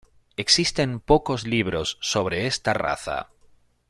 Existen 0.35 0.99
pocos 0.99 1.45
libros 1.45 1.99
sobre 2.01 2.47
esta 2.47 2.73
raza 2.73 3.29